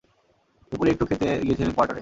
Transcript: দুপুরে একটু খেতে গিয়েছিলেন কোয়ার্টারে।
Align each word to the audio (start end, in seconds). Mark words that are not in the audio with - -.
দুপুরে 0.71 0.89
একটু 0.91 1.05
খেতে 1.05 1.27
গিয়েছিলেন 1.43 1.71
কোয়ার্টারে। 1.71 1.89